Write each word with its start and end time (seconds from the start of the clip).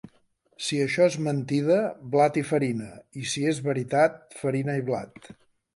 Si 0.67 0.79
això 0.85 1.05
és 1.09 1.17
mentida, 1.27 1.77
blat 2.15 2.41
i 2.43 2.45
farina; 2.53 2.91
i 3.25 3.29
si 3.35 3.47
és 3.53 3.61
veritat, 3.71 4.21
farina 4.43 4.81
i 4.83 4.89
blat. 4.91 5.35